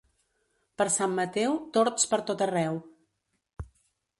Per 0.81 0.87
Sant 0.95 1.13
Mateu, 1.19 1.53
tords 1.77 2.09
per 2.15 2.19
tot 2.31 2.43
arreu. 2.47 2.81